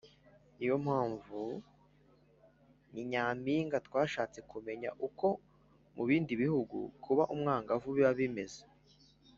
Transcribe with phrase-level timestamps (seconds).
[0.57, 1.41] ni yo mpamvu
[2.93, 5.27] “ni nyampinga” twashatse kumenya uko
[5.95, 8.61] mu bindi bihugu kuba umwangavu biba bimeze.